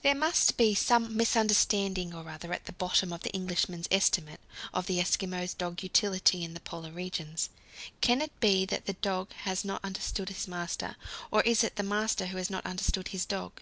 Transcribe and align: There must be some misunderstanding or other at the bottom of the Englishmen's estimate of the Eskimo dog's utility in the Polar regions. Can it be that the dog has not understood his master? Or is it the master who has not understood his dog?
There 0.00 0.14
must 0.14 0.56
be 0.56 0.74
some 0.74 1.14
misunderstanding 1.14 2.14
or 2.14 2.26
other 2.30 2.54
at 2.54 2.64
the 2.64 2.72
bottom 2.72 3.12
of 3.12 3.20
the 3.20 3.36
Englishmen's 3.36 3.86
estimate 3.90 4.40
of 4.72 4.86
the 4.86 4.98
Eskimo 4.98 5.46
dog's 5.58 5.82
utility 5.82 6.42
in 6.42 6.54
the 6.54 6.60
Polar 6.60 6.90
regions. 6.90 7.50
Can 8.00 8.22
it 8.22 8.32
be 8.40 8.64
that 8.64 8.86
the 8.86 8.94
dog 8.94 9.30
has 9.44 9.62
not 9.62 9.84
understood 9.84 10.30
his 10.30 10.48
master? 10.48 10.96
Or 11.30 11.42
is 11.42 11.62
it 11.62 11.76
the 11.76 11.82
master 11.82 12.28
who 12.28 12.38
has 12.38 12.48
not 12.48 12.64
understood 12.64 13.08
his 13.08 13.26
dog? 13.26 13.60